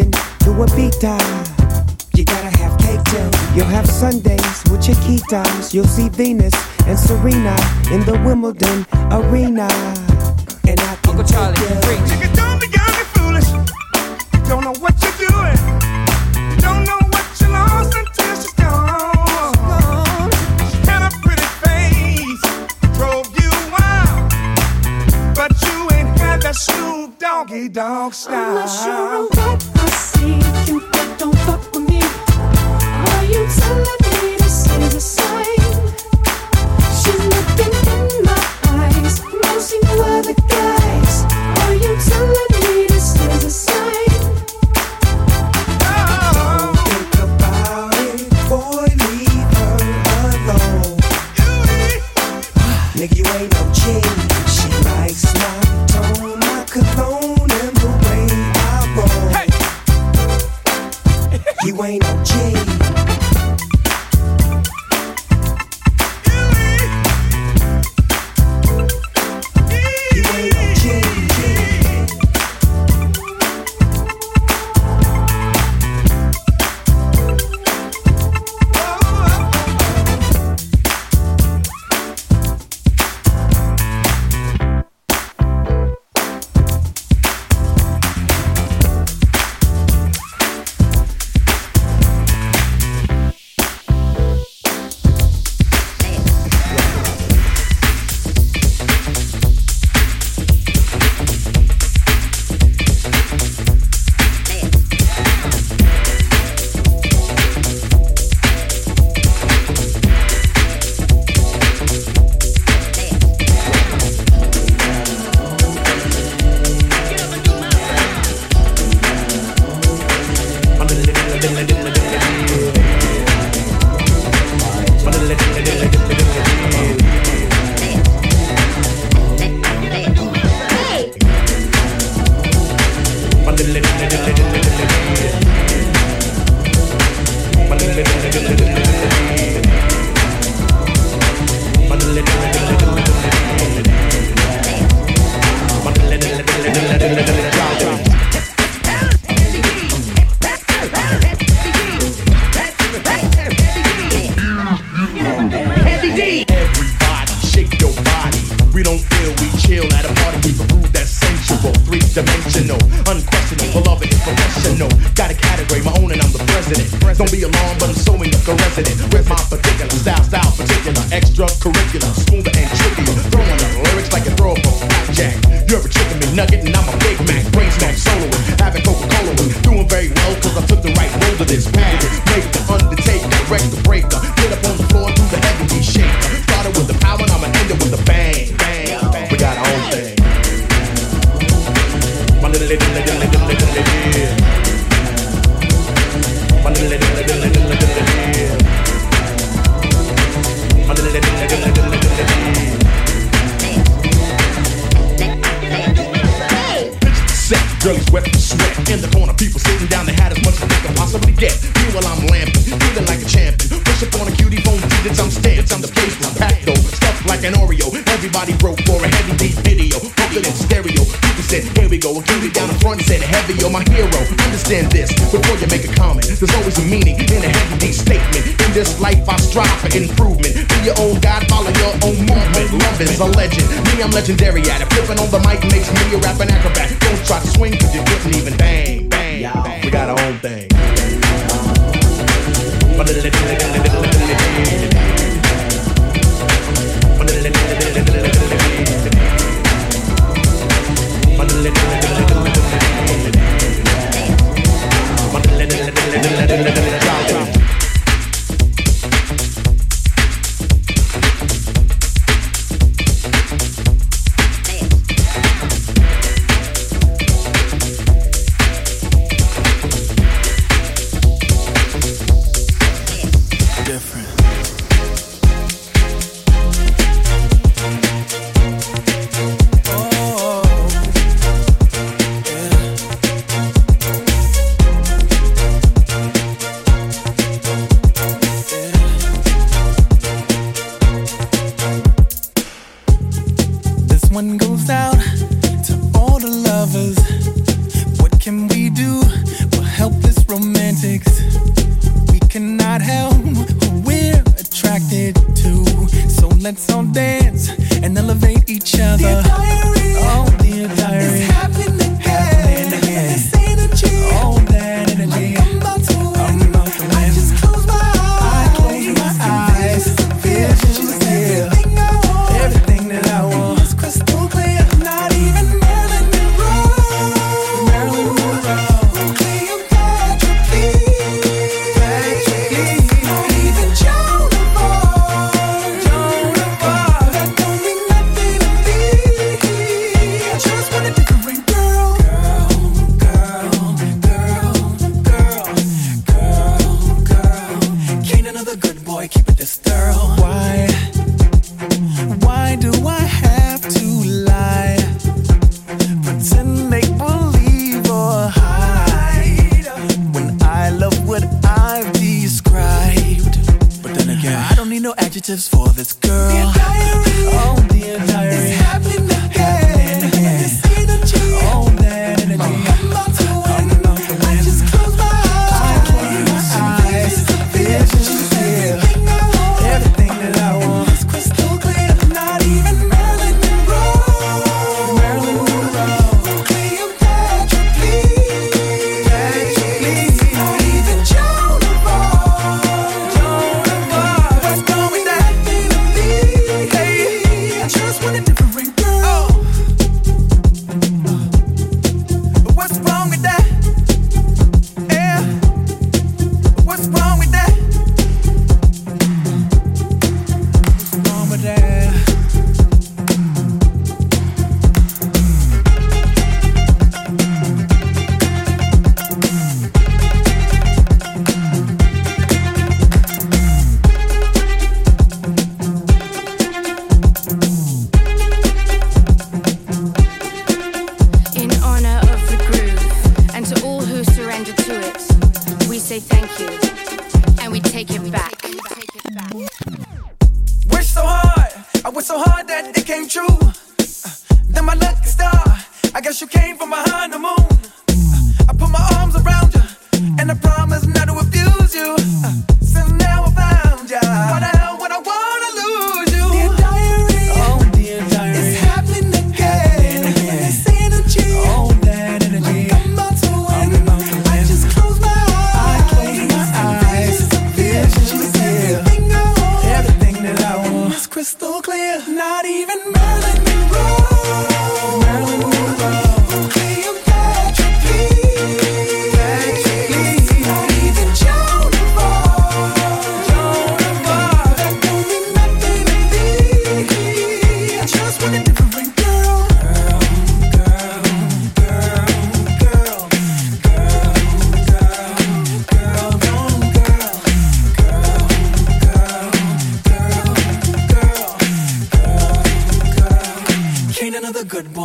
From 0.03 0.13
a 0.13 0.67
to 0.67 0.73
Ibiza? 0.73 2.17
You 2.17 2.25
gotta 2.25 2.57
have 2.57 2.77
cake 2.79 3.03
too. 3.05 3.55
You'll 3.55 3.65
have 3.65 3.87
Sundays 3.87 4.63
with 4.69 4.81
Chiquitas. 4.81 5.73
You'll 5.73 5.85
see 5.85 6.09
Venus 6.09 6.53
and 6.85 6.97
Serena 6.97 7.55
in 7.91 8.01
the 8.05 8.19
Wimbledon 8.25 8.85
arena. 9.11 9.67
And 10.67 10.79
I 10.79 10.95
can 11.01 11.09
Uncle 11.11 11.23
Charlie, 11.23 11.57
preach. 11.81 12.16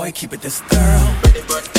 Boy, 0.03 0.11
keep 0.11 0.33
it 0.33 0.41
this 0.41 0.61
girl. 0.63 1.72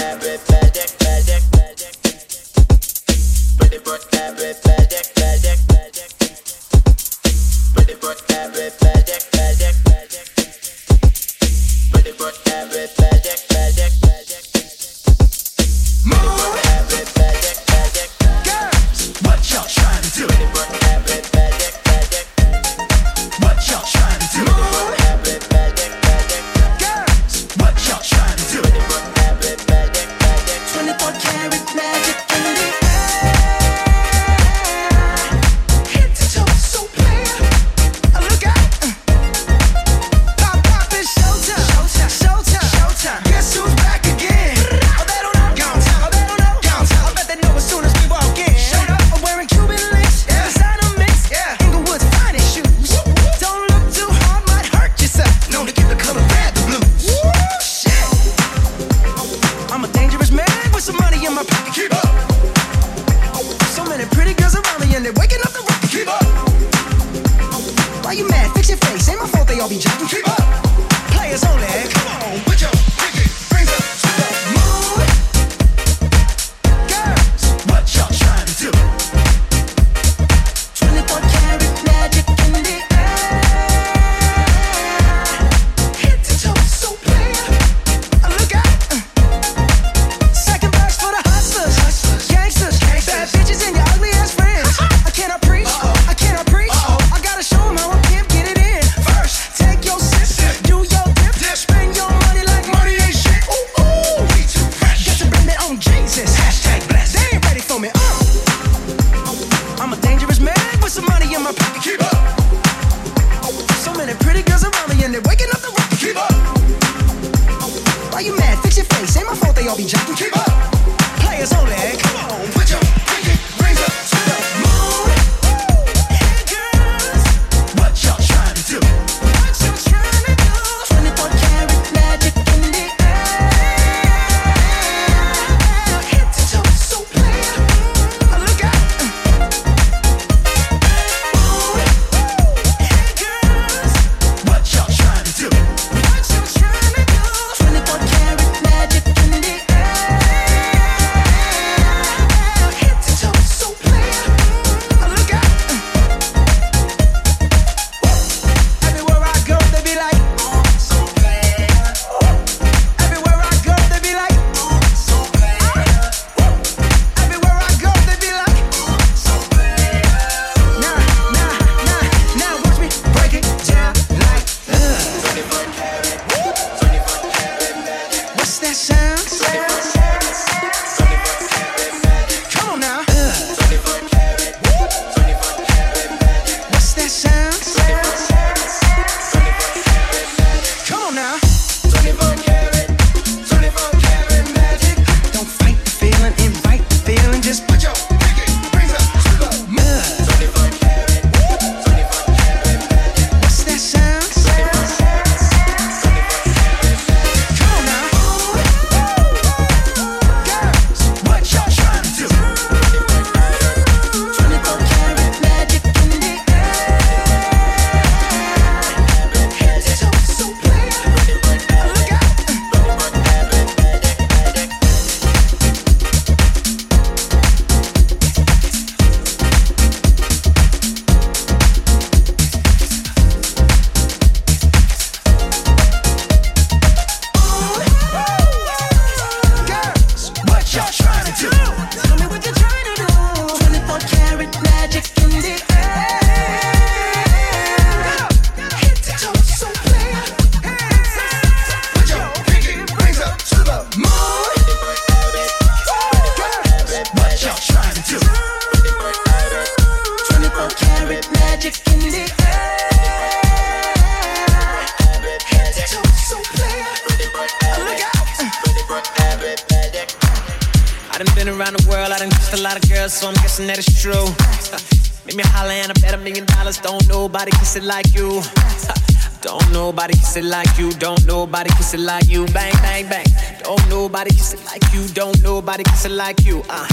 kiss 280.34 280.46
it 280.46 280.50
like 280.50 280.78
you. 280.80 280.92
Don't 280.94 281.26
nobody 281.28 281.70
kiss 281.72 281.94
it 281.94 282.00
like 282.00 282.28
you. 282.28 282.46
Bang, 282.48 282.74
bang, 282.82 283.08
bang. 283.08 283.26
Don't 283.64 283.88
nobody 283.90 284.32
kiss 284.32 284.54
it 284.54 284.66
like 284.66 284.82
you. 284.94 285.08
Don't 285.10 285.42
nobody 285.44 285.84
kiss 285.84 286.06
it 286.06 286.12
like 286.12 286.44
you. 286.46 286.64
Uh. 286.70 286.93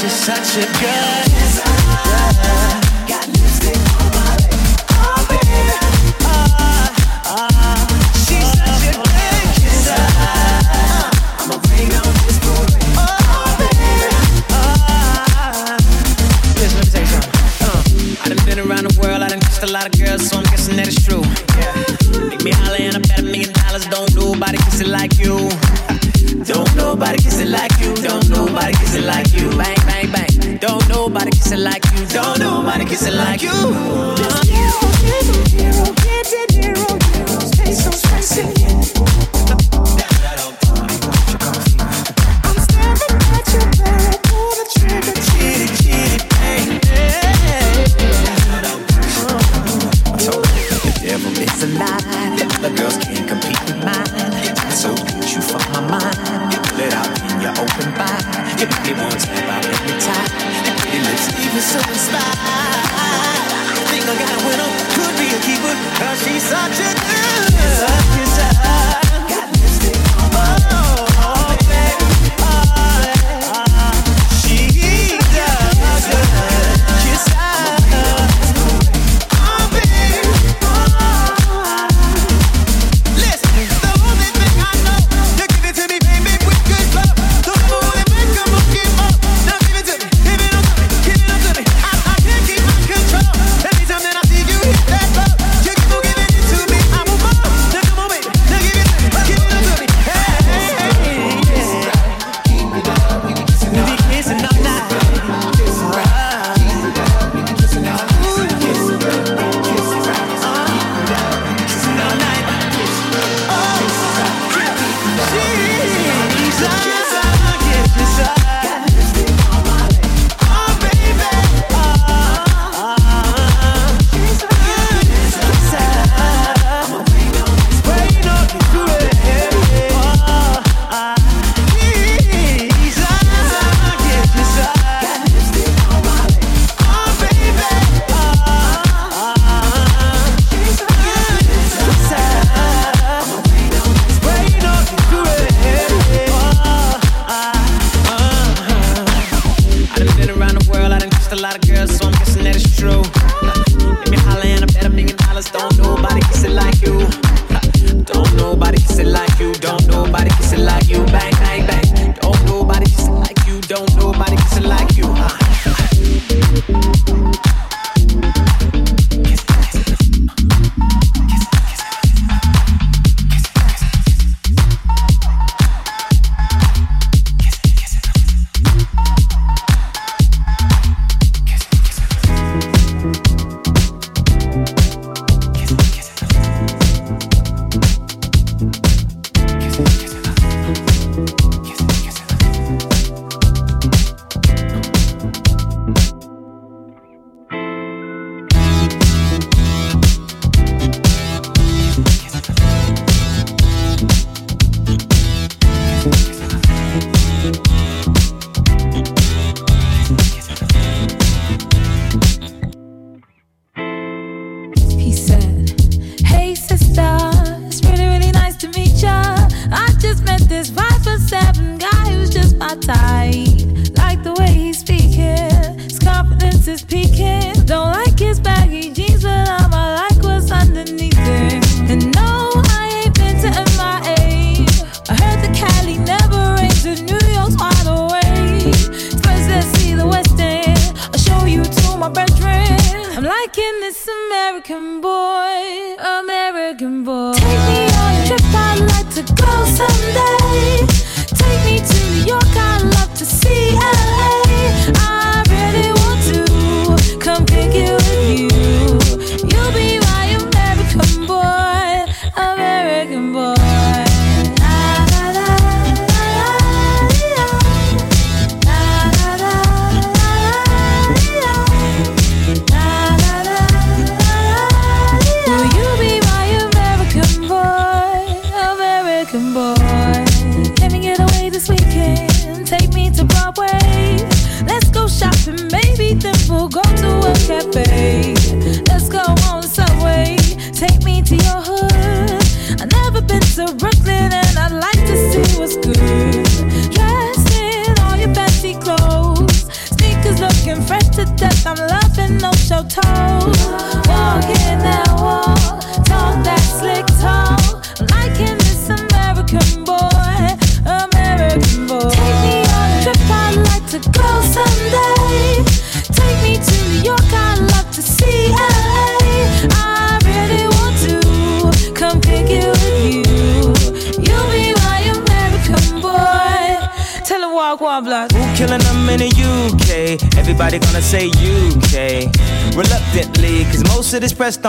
You're 0.00 0.08
such 0.08 0.56
a 0.56 0.66
good 0.80 1.49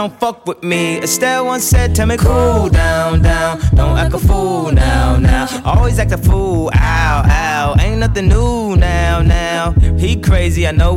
don't 0.02 0.18
fuck 0.18 0.46
with 0.48 0.64
me. 0.64 0.98
Estelle 1.00 1.46
once 1.46 1.62
said, 1.62 1.94
Tell 1.94 2.06
me 2.06 2.16
cool 2.16 2.68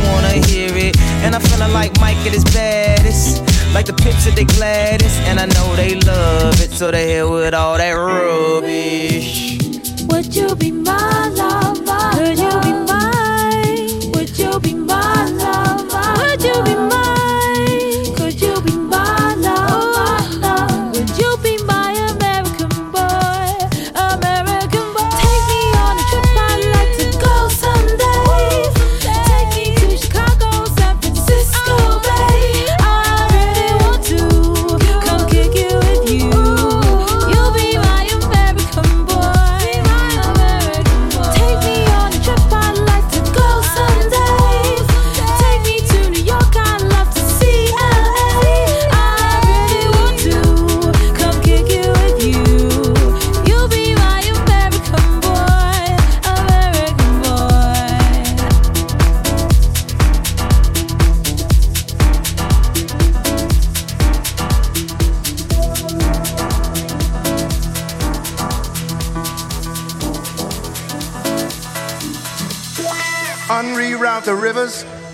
wanna 0.00 0.46
hear 0.46 0.76
it. 0.76 0.96
And 1.24 1.34
I'm 1.34 1.40
feeling 1.40 1.72
like 1.72 1.98
Mike 2.00 2.18
at 2.26 2.32
his 2.32 2.44
baddest. 2.44 3.42
Like 3.74 3.86
the 3.86 3.94
pips 3.94 4.26
at 4.26 4.36
the 4.36 4.44
gladdest. 4.44 5.18
And 5.28 5.40
I 5.40 5.46
know 5.46 5.76
they 5.76 5.94
love 5.94 6.60
it, 6.60 6.72
so 6.72 6.90
they 6.90 7.14
hell 7.14 7.32
with 7.32 7.54
all 7.54 7.78
that 7.78 7.92
rubbish. 7.92 9.61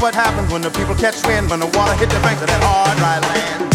What 0.00 0.14
happens 0.14 0.50
when 0.50 0.62
the 0.62 0.70
people 0.70 0.94
catch 0.94 1.24
wind, 1.26 1.50
when 1.50 1.60
the 1.60 1.66
water 1.66 1.94
hit 1.94 2.08
the 2.08 2.20
banks 2.20 2.40
of 2.40 2.48
that 2.48 2.62
hard, 2.62 2.96
dry 2.98 3.18
land. 3.18 3.69